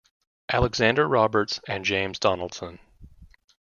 Alexander 0.49 1.07
Roberts 1.07 1.59
and 1.67 1.85
James 1.85 2.17
Donaldson. 2.17 2.79